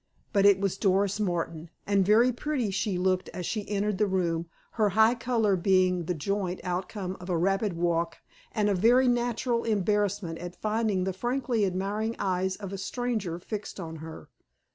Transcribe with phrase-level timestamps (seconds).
[0.33, 4.47] But it was Doris Martin, and very pretty she looked as she entered the room,
[4.71, 8.17] her high color being the joint outcome of a rapid walk
[8.51, 13.79] and a very natural embarrassment at finding the frankly admiring eyes of a stranger fixed
[13.79, 14.27] on her.